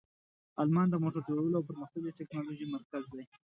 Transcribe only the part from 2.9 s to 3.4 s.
دی.